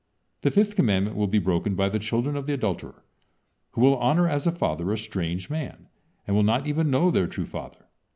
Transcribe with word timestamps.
The 0.41 0.49
fifth 0.49 0.75
commandment 0.75 1.15
will 1.15 1.27
be 1.27 1.37
broken 1.37 1.75
by 1.75 1.87
the 1.87 1.99
children 1.99 2.35
of 2.35 2.47
the 2.47 2.53
adulterer, 2.55 3.03
who 3.73 3.81
will 3.81 3.97
honor 3.97 4.27
as 4.27 4.47
a 4.47 4.51
father 4.51 4.91
a 4.91 4.97
strange 4.97 5.47
man, 5.47 5.89
and 6.25 6.35
will 6.35 6.41
not 6.41 6.65
even 6.65 6.89
know 6.89 7.11
their 7.11 7.27
true 7.27 7.45
father. 7.45 7.85